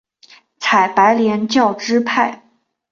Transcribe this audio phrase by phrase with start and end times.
[0.57, 2.41] 采白莲教支派。